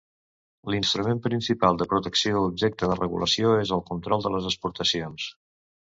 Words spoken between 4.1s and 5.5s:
de les exportacions.